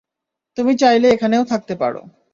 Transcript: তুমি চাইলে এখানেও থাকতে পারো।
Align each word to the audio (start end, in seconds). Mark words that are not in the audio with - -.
তুমি 0.57 0.73
চাইলে 0.75 1.07
এখানেও 1.11 1.43
থাকতে 1.45 1.73
পারো। 1.75 2.01